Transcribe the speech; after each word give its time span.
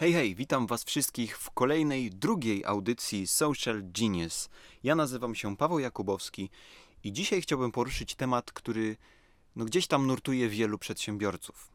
Hej, 0.00 0.12
hej, 0.12 0.34
witam 0.34 0.66
Was 0.66 0.84
wszystkich 0.84 1.38
w 1.38 1.50
kolejnej, 1.50 2.10
drugiej 2.10 2.64
audycji 2.64 3.26
Social 3.26 3.82
Genius. 3.84 4.50
Ja 4.82 4.94
nazywam 4.94 5.34
się 5.34 5.56
Paweł 5.56 5.78
Jakubowski 5.78 6.50
i 7.04 7.12
dzisiaj 7.12 7.42
chciałbym 7.42 7.72
poruszyć 7.72 8.14
temat, 8.14 8.52
który 8.52 8.96
no, 9.56 9.64
gdzieś 9.64 9.86
tam 9.86 10.06
nurtuje 10.06 10.48
wielu 10.48 10.78
przedsiębiorców. 10.78 11.68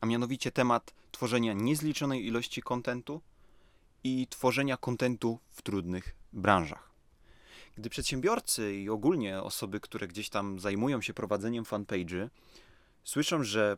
A 0.00 0.06
mianowicie 0.06 0.50
temat 0.50 0.94
tworzenia 1.12 1.52
niezliczonej 1.52 2.26
ilości 2.26 2.62
kontentu 2.62 3.20
i 4.04 4.26
tworzenia 4.30 4.76
kontentu 4.76 5.38
w 5.50 5.62
trudnych 5.62 6.16
branżach. 6.32 6.90
Gdy 7.76 7.90
przedsiębiorcy 7.90 8.74
i 8.74 8.88
ogólnie 8.88 9.42
osoby, 9.42 9.80
które 9.80 10.08
gdzieś 10.08 10.28
tam 10.28 10.60
zajmują 10.60 11.00
się 11.00 11.14
prowadzeniem 11.14 11.64
fanpage'y, 11.64 12.28
słyszą, 13.04 13.44
że 13.44 13.76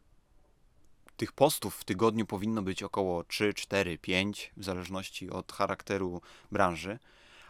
tych 1.23 1.33
postów 1.33 1.77
w 1.77 1.85
tygodniu 1.85 2.27
powinno 2.27 2.63
być 2.63 2.83
około 2.83 3.25
3, 3.25 3.55
4, 3.55 3.99
5, 3.99 4.53
w 4.57 4.65
zależności 4.65 5.31
od 5.31 5.53
charakteru 5.53 6.21
branży, 6.53 6.99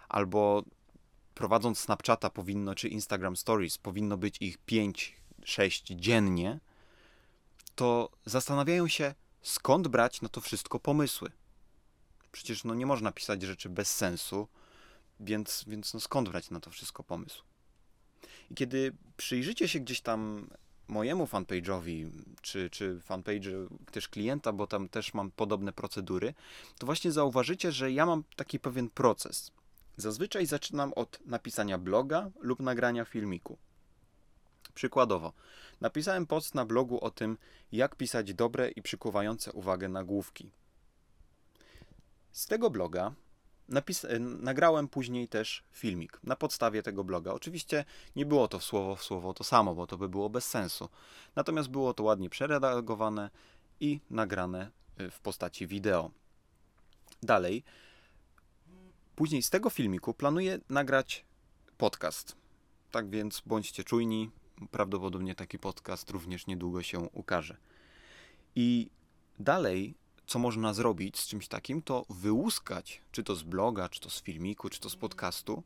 albo 0.08 0.62
prowadząc 1.34 1.78
Snapchata 1.78 2.30
powinno, 2.30 2.74
czy 2.74 2.88
Instagram 2.88 3.36
Stories, 3.36 3.78
powinno 3.78 4.16
być 4.16 4.36
ich 4.40 4.58
5, 4.58 5.16
6 5.44 5.86
dziennie, 5.86 6.60
to 7.74 8.10
zastanawiają 8.24 8.88
się, 8.88 9.14
skąd 9.42 9.88
brać 9.88 10.22
na 10.22 10.28
to 10.28 10.40
wszystko 10.40 10.80
pomysły. 10.80 11.30
Przecież 12.32 12.64
no, 12.64 12.74
nie 12.74 12.86
można 12.86 13.12
pisać 13.12 13.42
rzeczy 13.42 13.68
bez 13.68 13.96
sensu, 13.96 14.48
więc, 15.20 15.64
więc 15.66 15.94
no, 15.94 16.00
skąd 16.00 16.28
brać 16.28 16.50
na 16.50 16.60
to 16.60 16.70
wszystko 16.70 17.04
pomysł? 17.04 17.42
I 18.50 18.54
kiedy 18.54 18.96
przyjrzycie 19.16 19.68
się 19.68 19.80
gdzieś 19.80 20.00
tam 20.00 20.50
mojemu 20.92 21.26
fanpage'owi, 21.26 22.10
czy, 22.42 22.70
czy 22.70 23.00
fanpage 23.00 23.50
też 23.92 24.08
klienta, 24.08 24.52
bo 24.52 24.66
tam 24.66 24.88
też 24.88 25.14
mam 25.14 25.30
podobne 25.30 25.72
procedury, 25.72 26.34
to 26.78 26.86
właśnie 26.86 27.12
zauważycie, 27.12 27.72
że 27.72 27.92
ja 27.92 28.06
mam 28.06 28.24
taki 28.36 28.60
pewien 28.60 28.90
proces. 28.90 29.52
Zazwyczaj 29.96 30.46
zaczynam 30.46 30.92
od 30.92 31.18
napisania 31.26 31.78
bloga 31.78 32.30
lub 32.40 32.60
nagrania 32.60 33.04
filmiku. 33.04 33.58
Przykładowo, 34.74 35.32
napisałem 35.80 36.26
post 36.26 36.54
na 36.54 36.64
blogu 36.64 37.04
o 37.04 37.10
tym, 37.10 37.38
jak 37.72 37.96
pisać 37.96 38.34
dobre 38.34 38.70
i 38.70 38.82
przykuwające 38.82 39.52
uwagę 39.52 39.88
nagłówki. 39.88 40.50
Z 42.32 42.46
tego 42.46 42.70
bloga 42.70 43.12
Napis 43.68 44.04
e, 44.04 44.18
nagrałem 44.18 44.88
później 44.88 45.28
też 45.28 45.62
filmik 45.72 46.20
na 46.24 46.36
podstawie 46.36 46.82
tego 46.82 47.04
bloga. 47.04 47.32
Oczywiście 47.32 47.84
nie 48.16 48.26
było 48.26 48.48
to 48.48 48.60
słowo 48.60 48.96
w 48.96 49.02
słowo 49.02 49.34
to 49.34 49.44
samo, 49.44 49.74
bo 49.74 49.86
to 49.86 49.98
by 49.98 50.08
było 50.08 50.30
bez 50.30 50.44
sensu. 50.44 50.88
Natomiast 51.36 51.68
było 51.68 51.94
to 51.94 52.02
ładnie 52.02 52.30
przeredagowane 52.30 53.30
i 53.80 54.00
nagrane 54.10 54.70
e, 54.96 55.10
w 55.10 55.20
postaci 55.20 55.66
wideo. 55.66 56.10
Dalej, 57.22 57.64
później 59.16 59.42
z 59.42 59.50
tego 59.50 59.70
filmiku 59.70 60.14
planuję 60.14 60.58
nagrać 60.68 61.24
podcast. 61.78 62.36
Tak 62.90 63.10
więc 63.10 63.42
bądźcie 63.46 63.84
czujni, 63.84 64.30
prawdopodobnie 64.70 65.34
taki 65.34 65.58
podcast 65.58 66.10
również 66.10 66.46
niedługo 66.46 66.82
się 66.82 66.98
ukaże. 67.00 67.56
I 68.56 68.90
dalej 69.38 69.94
co 70.32 70.38
można 70.38 70.74
zrobić 70.74 71.18
z 71.18 71.26
czymś 71.26 71.48
takim, 71.48 71.82
to 71.82 72.06
wyłuskać, 72.10 73.00
czy 73.12 73.22
to 73.24 73.34
z 73.34 73.42
bloga, 73.42 73.88
czy 73.88 74.00
to 74.00 74.10
z 74.10 74.22
filmiku, 74.22 74.68
czy 74.68 74.80
to 74.80 74.90
z 74.90 74.96
podcastu, 74.96 75.62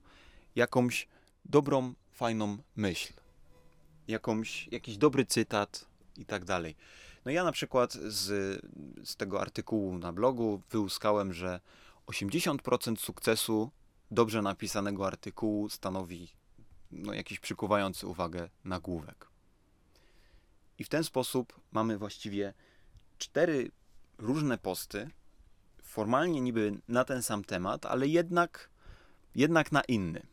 jakąś 0.56 1.08
dobrą, 1.44 1.94
fajną 2.12 2.58
myśl, 2.76 3.12
jakąś, 4.08 4.68
jakiś 4.68 4.96
dobry 4.96 5.26
cytat 5.26 5.86
i 6.16 6.24
tak 6.24 6.44
dalej. 6.44 6.76
No 7.24 7.30
ja 7.30 7.44
na 7.44 7.52
przykład 7.52 7.92
z, 7.92 8.24
z 9.04 9.16
tego 9.16 9.40
artykułu 9.40 9.98
na 9.98 10.12
blogu 10.12 10.62
wyłuskałem, 10.70 11.32
że 11.32 11.60
80% 12.06 12.96
sukcesu 12.96 13.70
dobrze 14.10 14.42
napisanego 14.42 15.06
artykułu 15.06 15.68
stanowi 15.68 16.28
no, 16.90 17.14
jakiś 17.14 17.40
przykuwający 17.40 18.06
uwagę 18.06 18.48
nagłówek. 18.64 19.28
I 20.78 20.84
w 20.84 20.88
ten 20.88 21.04
sposób 21.04 21.60
mamy 21.72 21.98
właściwie 21.98 22.54
cztery 23.18 23.70
różne 24.18 24.58
posty, 24.58 25.10
formalnie 25.82 26.40
niby 26.40 26.80
na 26.88 27.04
ten 27.04 27.22
sam 27.22 27.44
temat, 27.44 27.86
ale 27.86 28.08
jednak, 28.08 28.70
jednak 29.34 29.72
na 29.72 29.82
inny. 29.82 30.26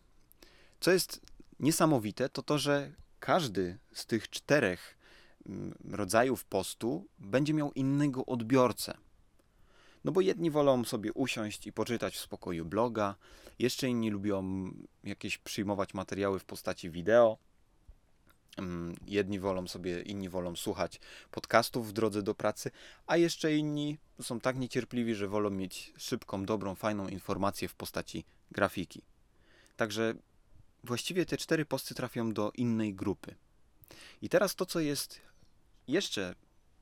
Co 0.80 0.92
jest 0.92 1.22
niesamowite, 1.60 2.30
to 2.30 2.44
to, 2.44 2.58
że 2.58 2.92
każdy 3.20 3.78
z 3.94 4.06
tych 4.06 4.30
czterech 4.30 4.98
mm, 5.46 5.76
rodzajów 5.92 6.46
postu 6.46 7.08
będzie 7.20 7.54
miał 7.54 7.72
innego 7.72 8.26
odbiorcę. 8.26 8.98
No 10.04 10.12
bo 10.12 10.22
jedni 10.22 10.52
wolą 10.52 10.84
sobie 10.84 11.14
usiąść 11.14 11.68
i 11.68 11.74
poczytać 11.74 12.16
w 12.16 12.20
spokoju 12.20 12.66
bloga, 12.66 13.16
jeszcze 13.60 13.90
inni 13.90 14.10
lubią 14.10 14.72
jakieś 15.04 15.38
przyjmować 15.38 15.94
materiały 15.94 16.40
w 16.40 16.46
postaci 16.46 16.90
wideo, 16.90 17.38
jedni 19.08 19.40
wolą 19.40 19.68
sobie, 19.68 20.02
inni 20.02 20.30
wolą 20.30 20.56
słuchać 20.56 21.00
podcastów 21.32 21.90
w 21.90 21.94
drodze 21.94 22.24
do 22.24 22.36
pracy, 22.36 22.72
a 23.08 23.18
jeszcze 23.18 23.56
inni 23.56 23.98
są 24.22 24.40
tak 24.40 24.58
niecierpliwi, 24.58 25.16
że 25.16 25.28
wolą 25.28 25.50
mieć 25.50 25.94
szybką, 25.98 26.46
dobrą, 26.46 26.76
fajną 26.76 27.08
informację 27.08 27.68
w 27.68 27.76
postaci 27.76 28.26
grafiki. 28.52 29.02
Także 29.76 30.14
właściwie 30.84 31.26
te 31.26 31.38
cztery 31.38 31.66
posty 31.66 31.96
trafią 31.96 32.34
do 32.34 32.52
innej 32.56 32.94
grupy. 32.94 33.36
I 34.22 34.30
teraz 34.30 34.56
to, 34.56 34.66
co 34.66 34.80
jest 34.80 35.22
jeszcze 35.88 36.36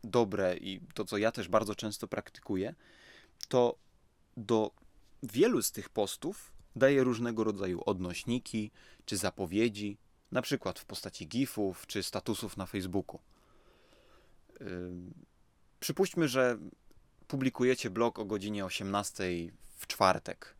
dobre 0.03 0.57
i 0.57 0.81
to, 0.93 1.05
co 1.05 1.17
ja 1.17 1.31
też 1.31 1.47
bardzo 1.47 1.75
często 1.75 2.07
praktykuję, 2.07 2.75
to 3.47 3.75
do 4.37 4.71
wielu 5.23 5.61
z 5.61 5.71
tych 5.71 5.89
postów 5.89 6.51
daję 6.75 7.03
różnego 7.03 7.43
rodzaju 7.43 7.81
odnośniki 7.85 8.71
czy 9.05 9.17
zapowiedzi, 9.17 9.97
na 10.31 10.41
przykład 10.41 10.79
w 10.79 10.85
postaci 10.85 11.27
gifów 11.27 11.87
czy 11.87 12.03
statusów 12.03 12.57
na 12.57 12.65
Facebooku. 12.65 13.19
Przypuśćmy, 15.79 16.27
że 16.27 16.57
publikujecie 17.27 17.89
blog 17.89 18.19
o 18.19 18.25
godzinie 18.25 18.65
18 18.65 19.23
w 19.77 19.87
czwartek, 19.87 20.55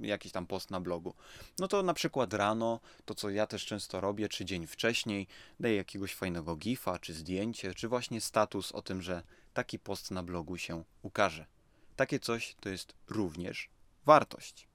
jakiś 0.00 0.32
tam 0.32 0.46
post 0.46 0.70
na 0.70 0.80
blogu. 0.80 1.14
No 1.58 1.68
to 1.68 1.82
na 1.82 1.94
przykład 1.94 2.34
rano, 2.34 2.80
to 3.04 3.14
co 3.14 3.30
ja 3.30 3.46
też 3.46 3.66
często 3.66 4.00
robię, 4.00 4.28
czy 4.28 4.44
dzień 4.44 4.66
wcześniej, 4.66 5.26
daję 5.60 5.76
jakiegoś 5.76 6.14
fajnego 6.14 6.56
gifa, 6.56 6.98
czy 6.98 7.14
zdjęcie, 7.14 7.74
czy 7.74 7.88
właśnie 7.88 8.20
status 8.20 8.72
o 8.72 8.82
tym, 8.82 9.02
że 9.02 9.22
taki 9.54 9.78
post 9.78 10.10
na 10.10 10.22
blogu 10.22 10.56
się 10.56 10.84
ukaże. 11.02 11.46
Takie 11.96 12.20
coś 12.20 12.56
to 12.60 12.68
jest 12.68 12.94
również 13.08 13.68
wartość 14.04 14.68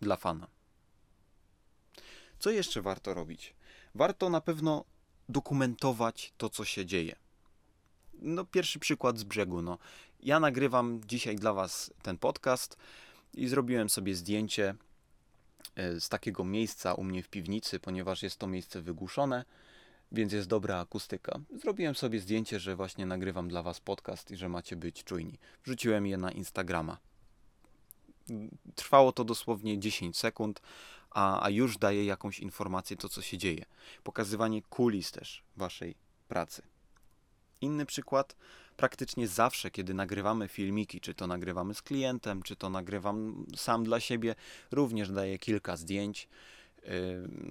dla 0.00 0.16
fana. 0.16 0.59
Co 2.40 2.50
jeszcze 2.50 2.82
warto 2.82 3.14
robić? 3.14 3.54
Warto 3.94 4.30
na 4.30 4.40
pewno 4.40 4.84
dokumentować 5.28 6.32
to, 6.36 6.50
co 6.50 6.64
się 6.64 6.86
dzieje. 6.86 7.16
No, 8.14 8.44
pierwszy 8.44 8.78
przykład 8.78 9.18
z 9.18 9.24
brzegu. 9.24 9.62
No. 9.62 9.78
Ja 10.20 10.40
nagrywam 10.40 11.00
dzisiaj 11.06 11.36
dla 11.36 11.52
Was 11.52 11.92
ten 12.02 12.18
podcast 12.18 12.76
i 13.34 13.48
zrobiłem 13.48 13.90
sobie 13.90 14.14
zdjęcie 14.14 14.74
e, 15.76 16.00
z 16.00 16.08
takiego 16.08 16.44
miejsca 16.44 16.94
u 16.94 17.04
mnie 17.04 17.22
w 17.22 17.28
piwnicy, 17.28 17.80
ponieważ 17.80 18.22
jest 18.22 18.36
to 18.36 18.46
miejsce 18.46 18.82
wygłuszone, 18.82 19.44
więc 20.12 20.32
jest 20.32 20.48
dobra 20.48 20.78
akustyka. 20.78 21.40
Zrobiłem 21.62 21.94
sobie 21.94 22.20
zdjęcie, 22.20 22.60
że 22.60 22.76
właśnie 22.76 23.06
nagrywam 23.06 23.48
dla 23.48 23.62
Was 23.62 23.80
podcast 23.80 24.30
i 24.30 24.36
że 24.36 24.48
macie 24.48 24.76
być 24.76 25.04
czujni. 25.04 25.38
Wrzuciłem 25.64 26.06
je 26.06 26.16
na 26.16 26.32
Instagrama. 26.32 26.98
Trwało 28.74 29.12
to 29.12 29.24
dosłownie 29.24 29.78
10 29.78 30.18
sekund, 30.18 30.60
a, 31.10 31.44
a 31.44 31.50
już 31.50 31.78
daje 31.78 32.04
jakąś 32.04 32.38
informację 32.38 32.96
to, 32.96 33.08
co 33.08 33.22
się 33.22 33.38
dzieje. 33.38 33.64
Pokazywanie 34.02 34.62
kulis 34.62 35.12
też 35.12 35.42
waszej 35.56 35.94
pracy. 36.28 36.62
Inny 37.60 37.86
przykład, 37.86 38.36
praktycznie 38.76 39.28
zawsze, 39.28 39.70
kiedy 39.70 39.94
nagrywamy 39.94 40.48
filmiki, 40.48 41.00
czy 41.00 41.14
to 41.14 41.26
nagrywamy 41.26 41.74
z 41.74 41.82
klientem, 41.82 42.42
czy 42.42 42.56
to 42.56 42.70
nagrywam 42.70 43.46
sam 43.56 43.84
dla 43.84 44.00
siebie, 44.00 44.34
również 44.70 45.10
daję 45.10 45.38
kilka 45.38 45.76
zdjęć 45.76 46.28
yy, 46.82 46.90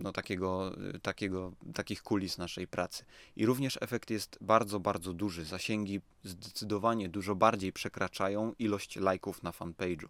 no, 0.02 0.12
takiego, 0.12 0.76
takiego, 1.02 1.52
takich 1.74 2.04
kulis 2.04 2.38
naszej 2.38 2.68
pracy. 2.68 3.06
I 3.36 3.46
również 3.46 3.78
efekt 3.82 4.10
jest 4.10 4.38
bardzo, 4.42 4.80
bardzo 4.80 5.14
duży. 5.14 5.46
Zasięgi 5.46 6.02
zdecydowanie 6.24 7.10
dużo 7.10 7.36
bardziej 7.36 7.74
przekraczają 7.74 8.54
ilość 8.60 8.96
lajków 8.96 9.44
na 9.44 9.52
fanpage'u. 9.52 10.08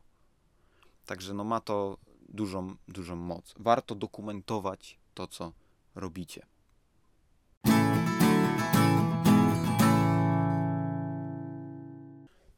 Także 1.05 1.33
no 1.33 1.43
ma 1.43 1.61
to 1.61 1.97
dużą, 2.33 2.75
dużą 2.87 3.15
moc. 3.15 3.53
Warto 3.59 3.95
dokumentować 3.95 4.99
to, 5.13 5.27
co 5.27 5.53
robicie. 5.95 6.45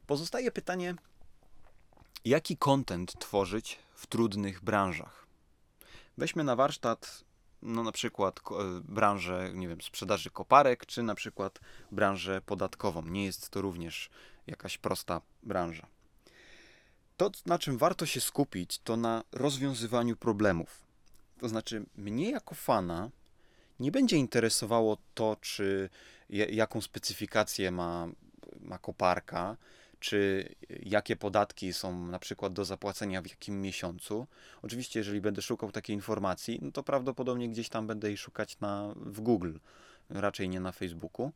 Pozostaje 0.06 0.50
pytanie, 0.50 0.94
jaki 2.24 2.56
kontent 2.56 3.18
tworzyć 3.18 3.78
w 3.94 4.06
trudnych 4.06 4.64
branżach? 4.64 5.26
Weźmy 6.18 6.44
na 6.44 6.56
warsztat 6.56 7.24
no 7.62 7.82
na 7.82 7.92
przykład 7.92 8.40
e, 8.40 8.80
branżę, 8.80 9.50
nie 9.54 9.68
wiem, 9.68 9.80
sprzedaży 9.80 10.30
koparek, 10.30 10.86
czy 10.86 11.02
na 11.02 11.14
przykład 11.14 11.60
branżę 11.92 12.40
podatkową. 12.40 13.02
Nie 13.02 13.24
jest 13.24 13.50
to 13.50 13.62
również 13.62 14.10
jakaś 14.46 14.78
prosta 14.78 15.20
branża. 15.42 15.86
To, 17.22 17.30
na 17.46 17.58
czym 17.58 17.78
warto 17.78 18.06
się 18.06 18.20
skupić, 18.20 18.78
to 18.78 18.96
na 18.96 19.24
rozwiązywaniu 19.32 20.16
problemów. 20.16 20.82
To 21.38 21.48
znaczy, 21.48 21.84
mnie 21.96 22.30
jako 22.30 22.54
fana 22.54 23.10
nie 23.80 23.92
będzie 23.92 24.16
interesowało 24.16 24.96
to, 25.14 25.36
czy 25.40 25.90
jaką 26.30 26.80
specyfikację 26.80 27.70
ma, 27.70 28.08
ma 28.60 28.78
koparka, 28.78 29.56
czy 30.00 30.48
jakie 30.82 31.16
podatki 31.16 31.72
są 31.72 32.06
na 32.06 32.18
przykład 32.18 32.52
do 32.52 32.64
zapłacenia 32.64 33.22
w 33.22 33.26
jakim 33.26 33.60
miesiącu. 33.60 34.26
Oczywiście, 34.62 35.00
jeżeli 35.00 35.20
będę 35.20 35.42
szukał 35.42 35.72
takiej 35.72 35.96
informacji, 35.96 36.58
no 36.62 36.72
to 36.72 36.82
prawdopodobnie 36.82 37.48
gdzieś 37.48 37.68
tam 37.68 37.86
będę 37.86 38.08
jej 38.08 38.16
szukać 38.16 38.60
na, 38.60 38.94
w 38.96 39.20
Google, 39.20 39.52
raczej 40.10 40.48
nie 40.48 40.60
na 40.60 40.72
Facebooku. 40.72 41.32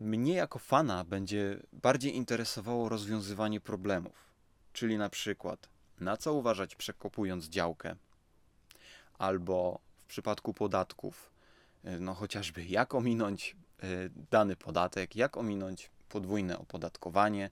Mnie 0.00 0.34
jako 0.34 0.58
fana 0.58 1.04
będzie 1.04 1.58
bardziej 1.72 2.16
interesowało 2.16 2.88
rozwiązywanie 2.88 3.60
problemów, 3.60 4.33
czyli 4.74 4.98
na 4.98 5.08
przykład 5.08 5.68
na 6.00 6.16
co 6.16 6.34
uważać 6.34 6.74
przekopując 6.74 7.44
działkę, 7.44 7.96
albo 9.18 9.80
w 9.98 10.04
przypadku 10.06 10.54
podatków, 10.54 11.30
no 12.00 12.14
chociażby 12.14 12.64
jak 12.64 12.94
ominąć 12.94 13.56
e, 13.82 13.86
dany 14.30 14.56
podatek, 14.56 15.16
jak 15.16 15.36
ominąć 15.36 15.90
podwójne 16.08 16.58
opodatkowanie, 16.58 17.50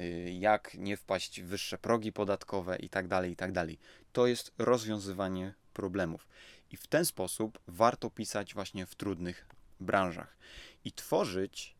y, 0.00 0.30
jak 0.38 0.74
nie 0.74 0.96
wpaść 0.96 1.42
w 1.42 1.46
wyższe 1.46 1.78
progi 1.78 2.12
podatkowe 2.12 2.76
itd., 2.76 3.08
tak 3.08 3.24
itd. 3.24 3.66
Tak 3.66 3.76
to 4.12 4.26
jest 4.26 4.52
rozwiązywanie 4.58 5.54
problemów. 5.72 6.28
I 6.70 6.76
w 6.76 6.86
ten 6.86 7.04
sposób 7.04 7.58
warto 7.66 8.10
pisać 8.10 8.54
właśnie 8.54 8.86
w 8.86 8.94
trudnych 8.94 9.46
branżach 9.80 10.36
i 10.84 10.92
tworzyć 10.92 11.74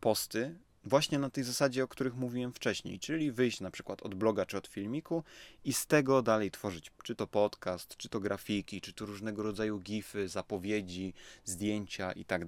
posty 0.00 0.58
właśnie 0.84 1.18
na 1.18 1.30
tej 1.30 1.44
zasadzie, 1.44 1.84
o 1.84 1.88
których 1.88 2.14
mówiłem 2.14 2.52
wcześniej, 2.52 2.98
czyli 2.98 3.32
wyjść 3.32 3.60
na 3.60 3.70
przykład 3.70 4.02
od 4.02 4.14
bloga 4.14 4.46
czy 4.46 4.56
od 4.56 4.66
filmiku 4.66 5.24
i 5.64 5.72
z 5.72 5.86
tego 5.86 6.22
dalej 6.22 6.50
tworzyć, 6.50 6.92
czy 7.02 7.14
to 7.14 7.26
podcast, 7.26 7.96
czy 7.96 8.08
to 8.08 8.20
grafiki, 8.20 8.80
czy 8.80 8.92
to 8.92 9.06
różnego 9.06 9.42
rodzaju 9.42 9.78
gify, 9.78 10.28
zapowiedzi, 10.28 11.14
zdjęcia 11.44 12.12
itd., 12.12 12.46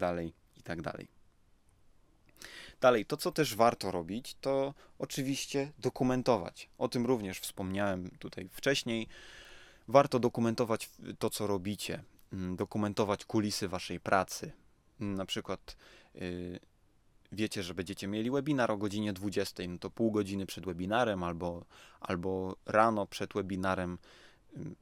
tak 0.64 0.78
itd. 0.78 1.06
Dalej, 2.80 3.06
to 3.06 3.16
co 3.16 3.32
też 3.32 3.56
warto 3.56 3.90
robić, 3.90 4.36
to 4.40 4.74
oczywiście 4.98 5.72
dokumentować. 5.78 6.68
O 6.78 6.88
tym 6.88 7.06
również 7.06 7.40
wspomniałem 7.40 8.10
tutaj 8.18 8.48
wcześniej. 8.52 9.08
Warto 9.88 10.18
dokumentować 10.18 10.90
to, 11.18 11.30
co 11.30 11.46
robicie, 11.46 12.02
mm, 12.32 12.56
dokumentować 12.56 13.24
kulisy 13.24 13.68
waszej 13.68 14.00
pracy. 14.00 14.52
Mm, 15.00 15.14
na 15.14 15.26
przykład 15.26 15.76
yy, 16.14 16.60
wiecie, 17.32 17.62
że 17.62 17.74
będziecie 17.74 18.08
mieli 18.08 18.30
webinar 18.30 18.70
o 18.70 18.76
godzinie 18.76 19.12
20, 19.12 19.62
no 19.68 19.78
to 19.78 19.90
pół 19.90 20.10
godziny 20.10 20.46
przed 20.46 20.64
webinarem 20.64 21.22
albo, 21.22 21.64
albo 22.00 22.56
rano 22.66 23.06
przed 23.06 23.32
webinarem 23.34 23.98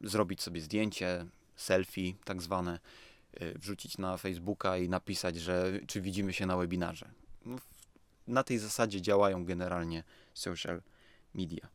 zrobić 0.03 0.43
sobie 0.43 0.61
zdjęcie, 0.61 1.27
selfie 1.57 2.15
tak 2.25 2.43
zwane, 2.43 2.79
yy, 3.41 3.55
wrzucić 3.59 3.99
na 3.99 4.17
Facebooka 4.17 4.77
i 4.77 4.89
napisać, 4.89 5.37
że 5.37 5.73
czy 5.87 6.01
widzimy 6.01 6.33
się 6.33 6.47
na 6.47 6.57
webinarze. 6.57 7.11
No, 7.47 7.57
na 8.27 8.43
tej 8.43 8.59
zasadzie 8.59 9.03
działają 9.03 9.45
generalnie 9.45 10.05
social 10.35 10.83
media. 11.35 11.69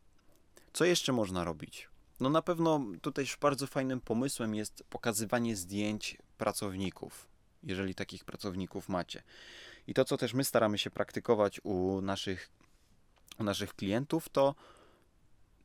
Co 0.74 0.86
jeszcze 0.86 1.14
można 1.14 1.44
robić? 1.44 1.90
No 2.20 2.30
na 2.30 2.42
pewno 2.42 2.86
tutaj 3.02 3.24
już 3.24 3.38
bardzo 3.38 3.68
fajnym 3.68 4.02
pomysłem 4.02 4.56
jest 4.56 4.84
pokazywanie 4.90 5.56
zdjęć 5.56 6.18
pracowników, 6.38 7.28
jeżeli 7.64 7.96
takich 7.96 8.26
pracowników 8.26 8.90
macie. 8.90 9.24
I 9.88 9.94
to, 9.94 10.06
co 10.06 10.18
też 10.18 10.34
my 10.34 10.44
staramy 10.44 10.78
się 10.78 10.90
praktykować 10.90 11.62
u 11.64 12.02
naszych, 12.02 12.50
u 13.40 13.44
naszych 13.44 13.74
klientów, 13.74 14.30
to 14.30 14.56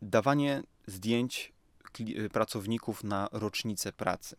dawanie 0.03 0.63
zdjęć 0.87 1.53
pracowników 2.33 3.05
na 3.05 3.29
rocznicę 3.33 3.93
pracy. 3.93 4.37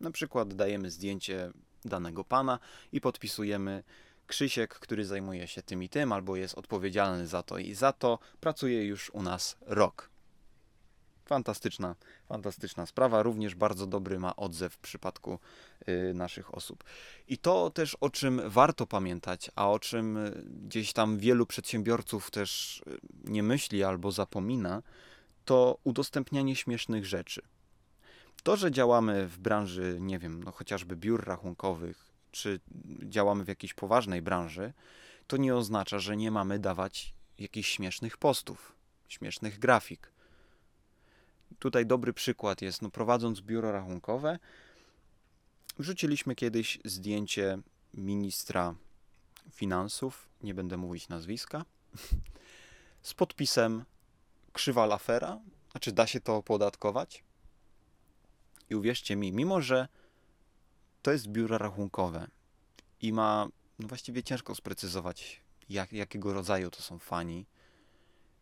Na 0.00 0.10
przykład 0.10 0.54
dajemy 0.54 0.90
zdjęcie 0.90 1.50
danego 1.84 2.24
pana 2.24 2.58
i 2.92 3.00
podpisujemy 3.00 3.82
Krzysiek, 4.26 4.74
który 4.74 5.04
zajmuje 5.04 5.46
się 5.46 5.62
tym 5.62 5.82
i 5.82 5.88
tym, 5.88 6.12
albo 6.12 6.36
jest 6.36 6.58
odpowiedzialny 6.58 7.26
za 7.26 7.42
to 7.42 7.58
i 7.58 7.74
za 7.74 7.92
to, 7.92 8.18
pracuje 8.40 8.84
już 8.84 9.10
u 9.10 9.22
nas 9.22 9.56
rok. 9.60 10.10
Fantastyczna, 11.28 11.94
fantastyczna 12.26 12.86
sprawa. 12.86 13.22
Również 13.22 13.54
bardzo 13.54 13.86
dobry 13.86 14.18
ma 14.18 14.36
odzew 14.36 14.74
w 14.74 14.78
przypadku 14.78 15.38
y, 15.88 16.14
naszych 16.14 16.54
osób. 16.54 16.84
I 17.28 17.38
to 17.38 17.70
też 17.70 17.94
o 17.94 18.10
czym 18.10 18.40
warto 18.44 18.86
pamiętać, 18.86 19.50
a 19.56 19.70
o 19.70 19.78
czym 19.78 20.16
y, 20.16 20.44
gdzieś 20.66 20.92
tam 20.92 21.18
wielu 21.18 21.46
przedsiębiorców 21.46 22.30
też 22.30 22.82
y, 22.86 22.98
nie 23.24 23.42
myśli 23.42 23.84
albo 23.84 24.12
zapomina, 24.12 24.82
to 25.44 25.78
udostępnianie 25.84 26.56
śmiesznych 26.56 27.06
rzeczy. 27.06 27.42
To, 28.42 28.56
że 28.56 28.70
działamy 28.70 29.26
w 29.26 29.38
branży, 29.38 29.96
nie 30.00 30.18
wiem, 30.18 30.44
no 30.44 30.52
chociażby 30.52 30.96
biur 30.96 31.24
rachunkowych, 31.24 32.12
czy 32.30 32.60
działamy 33.02 33.44
w 33.44 33.48
jakiejś 33.48 33.74
poważnej 33.74 34.22
branży, 34.22 34.72
to 35.26 35.36
nie 35.36 35.56
oznacza, 35.56 35.98
że 35.98 36.16
nie 36.16 36.30
mamy 36.30 36.58
dawać 36.58 37.14
jakichś 37.38 37.68
śmiesznych 37.68 38.16
postów, 38.16 38.72
śmiesznych 39.08 39.58
grafik. 39.58 40.17
Tutaj 41.58 41.86
dobry 41.86 42.12
przykład 42.12 42.62
jest, 42.62 42.82
no 42.82 42.90
prowadząc 42.90 43.40
biuro 43.40 43.72
rachunkowe, 43.72 44.38
wrzuciliśmy 45.78 46.34
kiedyś 46.34 46.78
zdjęcie 46.84 47.58
ministra 47.94 48.74
finansów, 49.50 50.28
nie 50.42 50.54
będę 50.54 50.76
mówić 50.76 51.08
nazwiska, 51.08 51.64
z 53.02 53.14
podpisem 53.14 53.84
krzywa 54.52 54.86
lafera, 54.86 55.40
znaczy 55.70 55.92
da 55.92 56.06
się 56.06 56.20
to 56.20 56.36
opodatkować. 56.36 57.24
I 58.70 58.74
uwierzcie 58.74 59.16
mi, 59.16 59.32
mimo 59.32 59.62
że 59.62 59.88
to 61.02 61.12
jest 61.12 61.28
biuro 61.28 61.58
rachunkowe 61.58 62.28
i 63.00 63.12
ma, 63.12 63.48
no 63.78 63.88
właściwie 63.88 64.22
ciężko 64.22 64.54
sprecyzować, 64.54 65.40
jak, 65.68 65.92
jakiego 65.92 66.32
rodzaju 66.32 66.70
to 66.70 66.82
są 66.82 66.98
fani, 66.98 67.46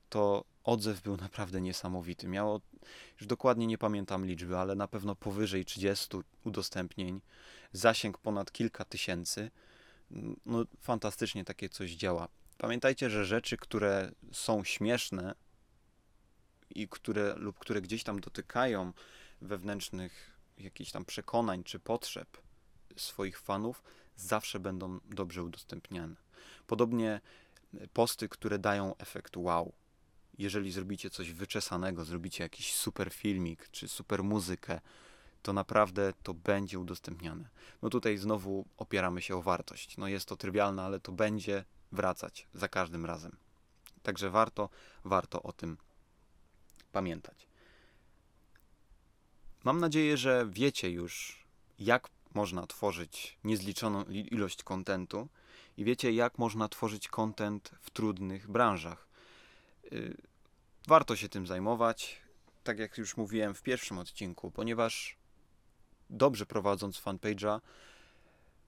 to 0.09 0.45
odzew 0.67 1.03
był 1.03 1.17
naprawdę 1.17 1.61
niesamowity. 1.61 2.29
Miało, 2.29 2.61
już 3.21 3.27
dokładnie 3.27 3.67
nie 3.67 3.79
pamiętam 3.79 4.27
liczby, 4.27 4.59
ale 4.59 4.75
na 4.75 4.89
pewno 4.89 5.15
powyżej 5.15 5.65
30 5.65 6.17
udostępnień, 6.45 7.21
zasięg 7.73 8.19
ponad 8.19 8.53
kilka 8.53 8.85
tysięcy. 8.85 9.51
No, 10.47 10.65
fantastycznie 10.81 11.45
takie 11.45 11.69
coś 11.69 11.91
działa. 11.91 12.29
Pamiętajcie, 12.59 13.11
że 13.11 13.25
rzeczy, 13.25 13.57
które 13.57 14.13
są 14.33 14.65
śmieszne 14.65 15.35
i 16.71 16.89
które 16.89 17.35
lub 17.37 17.59
które 17.59 17.81
gdzieś 17.81 18.05
tam 18.05 18.21
dotykają 18.21 18.93
wewnętrznych 19.41 20.37
jakichś 20.59 20.91
tam 20.91 21.05
przekonań 21.05 21.65
czy 21.65 21.79
potrzeb, 21.79 22.29
swoich 22.97 23.41
fanów 23.41 23.83
zawsze 24.17 24.61
będą 24.61 25.01
dobrze 25.05 25.43
udostępniane. 25.43 26.17
Podobnie 26.67 27.21
e, 27.75 27.89
posty, 27.89 28.29
które 28.29 28.59
dają 28.59 28.97
efekt 28.97 29.37
wow. 29.37 29.73
Jeżeli 30.39 30.73
zrobicie 30.73 31.11
coś 31.11 31.33
wyczesanego, 31.33 32.05
zrobicie 32.05 32.45
jakiś 32.45 32.75
super 32.75 33.13
filmik 33.13 33.69
czy 33.71 33.89
super 33.89 34.25
muzykę, 34.25 34.81
to 35.43 35.53
naprawdę 35.53 36.13
to 36.23 36.35
będzie 36.35 36.79
udostępniane. 36.79 37.49
No 37.83 37.91
tutaj 37.91 38.17
znowu 38.17 38.67
opieramy 38.77 39.23
się 39.23 39.37
o 39.37 39.43
wartość. 39.43 39.97
No 39.97 40.09
jest 40.09 40.29
to 40.29 40.37
trywialne, 40.37 40.83
ale 40.83 41.01
to 41.01 41.13
będzie 41.13 41.65
wracać 41.93 42.49
za 42.55 42.69
każdym 42.69 43.07
razem. 43.07 43.37
Także 44.03 44.31
warto, 44.31 44.69
warto 45.05 45.43
o 45.43 45.53
tym 45.53 45.77
pamiętać. 46.93 47.49
Mam 49.65 49.81
nadzieję, 49.81 50.17
że 50.17 50.47
wiecie 50.51 50.91
już, 50.91 51.45
jak 51.79 52.09
można 52.35 52.67
tworzyć 52.67 53.39
niezliczoną 53.45 54.05
ilość 54.05 54.63
kontentu 54.63 55.29
i 55.77 55.85
wiecie, 55.85 56.13
jak 56.13 56.39
można 56.39 56.69
tworzyć 56.69 57.09
kontent 57.09 57.71
w 57.81 57.91
trudnych 57.91 58.51
branżach. 58.51 59.06
Y, 59.93 60.17
warto 60.87 61.17
się 61.17 61.29
tym 61.29 61.47
zajmować, 61.47 62.17
tak 62.65 62.79
jak 62.79 62.99
już 62.99 63.17
mówiłem 63.17 63.55
w 63.55 63.63
pierwszym 63.63 63.99
odcinku, 63.99 64.51
ponieważ 64.51 65.17
dobrze 66.11 66.47
prowadząc 66.47 67.03
fanpage'a, 67.03 67.61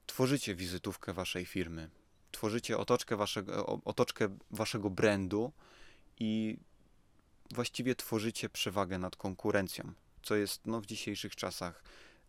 tworzycie 0.06 0.54
wizytówkę 0.54 1.12
waszej 1.12 1.46
firmy, 1.46 1.90
tworzycie 2.32 2.78
otoczkę 2.78 3.16
waszego, 3.16 3.66
otoczkę 3.84 4.38
waszego 4.50 4.90
brandu 4.90 5.52
i 6.18 6.58
właściwie 7.54 7.94
tworzycie 7.94 8.48
przewagę 8.48 8.98
nad 8.98 9.16
konkurencją, 9.16 9.92
co 10.22 10.37
jest 10.37 10.66
no, 10.66 10.80
w 10.80 10.87
dzisiejszych 10.87 11.37
czasach 11.37 11.82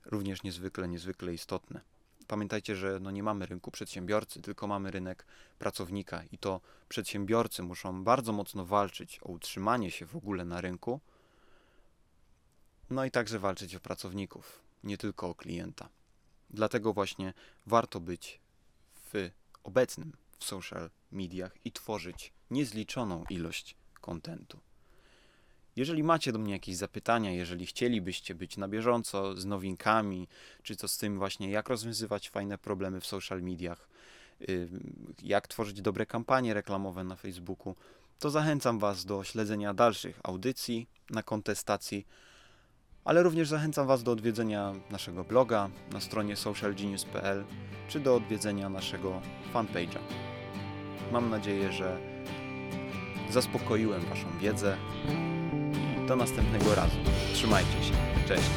również 0.05 0.43
niezwykle, 0.43 0.87
niezwykle 0.87 1.33
istotne. 1.33 1.81
Pamiętajcie, 2.29 2.75
że 2.75 2.99
no 2.99 3.11
nie 3.11 3.23
mamy 3.23 3.45
rynku 3.45 3.71
przedsiębiorcy, 3.71 4.41
tylko 4.41 4.67
mamy 4.67 4.91
rynek 4.91 5.25
pracownika 5.59 6.23
i 6.31 6.37
to 6.37 6.61
przedsiębiorcy 6.89 7.63
muszą 7.63 8.03
bardzo 8.03 8.33
mocno 8.33 8.65
walczyć 8.65 9.19
o 9.23 9.31
utrzymanie 9.31 9.91
się 9.91 10.05
w 10.05 10.15
ogóle 10.15 10.45
na 10.45 10.61
rynku, 10.61 10.99
no 12.89 13.05
i 13.05 13.11
także 13.11 13.39
walczyć 13.39 13.75
o 13.75 13.79
pracowników, 13.79 14.61
nie 14.83 14.97
tylko 14.97 15.29
o 15.29 15.35
klienta. 15.35 15.89
Dlatego 16.49 16.93
właśnie 16.93 17.33
warto 17.65 17.99
być 17.99 18.39
w 19.13 19.31
obecnym 19.63 20.13
w 20.37 20.43
social 20.43 20.89
mediach 21.11 21.57
i 21.65 21.71
tworzyć 21.71 22.33
niezliczoną 22.51 23.23
ilość 23.29 23.75
kontentu. 24.01 24.59
Jeżeli 25.79 26.03
macie 26.03 26.31
do 26.31 26.39
mnie 26.39 26.53
jakieś 26.53 26.75
zapytania, 26.75 27.31
jeżeli 27.31 27.65
chcielibyście 27.65 28.35
być 28.35 28.57
na 28.57 28.67
bieżąco 28.67 29.35
z 29.35 29.45
nowinkami, 29.45 30.27
czy 30.63 30.75
to 30.75 30.87
z 30.87 30.97
tym 30.97 31.17
właśnie, 31.17 31.49
jak 31.51 31.69
rozwiązywać 31.69 32.29
fajne 32.29 32.57
problemy 32.57 33.01
w 33.01 33.05
social 33.05 33.41
mediach, 33.41 33.89
y, 34.49 34.69
jak 35.23 35.47
tworzyć 35.47 35.81
dobre 35.81 36.05
kampanie 36.05 36.53
reklamowe 36.53 37.03
na 37.03 37.15
Facebooku, 37.15 37.75
to 38.19 38.29
zachęcam 38.29 38.79
Was 38.79 39.05
do 39.05 39.23
śledzenia 39.23 39.73
dalszych 39.73 40.19
audycji 40.23 40.87
na 41.09 41.23
kontestacji, 41.23 42.07
ale 43.05 43.23
również 43.23 43.49
zachęcam 43.49 43.87
Was 43.87 44.03
do 44.03 44.11
odwiedzenia 44.11 44.73
naszego 44.91 45.23
bloga 45.23 45.69
na 45.93 46.01
stronie 46.01 46.35
socialgenius.pl 46.35 47.45
czy 47.87 47.99
do 47.99 48.15
odwiedzenia 48.15 48.69
naszego 48.69 49.21
fanpage'a. 49.53 49.99
Mam 51.11 51.29
nadzieję, 51.29 51.71
że 51.71 51.97
zaspokoiłem 53.29 54.01
Waszą 54.01 54.39
wiedzę 54.39 54.77
do 56.09 56.15
następnego 56.15 56.75
razu. 56.75 56.97
Trzymajcie 57.33 57.83
się. 57.83 57.93
Cześć. 58.27 58.49